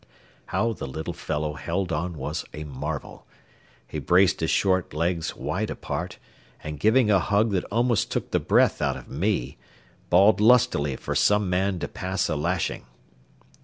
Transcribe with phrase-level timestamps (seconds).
[0.47, 3.27] How the little fellow held on was a marvel.
[3.87, 6.17] He braced his short legs wide apart,
[6.63, 9.59] and giving a hug that almost took the breath out of me,
[10.09, 12.85] bawled lustily for some man to pass a lashing.